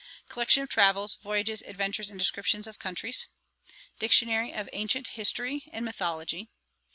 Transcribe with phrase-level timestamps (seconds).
[0.29, 3.27] 'Collection of Travels, Voyages, Adventures, and Descriptions of Countries.
[3.99, 6.49] 'Dictionary of Ancient History and Mythology.